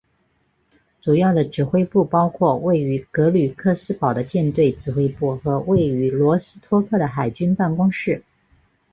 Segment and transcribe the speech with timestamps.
[0.99, 8.23] 主要的指挥部包括位于格吕克斯堡的舰队指挥部和位于罗斯托克的海军办公室。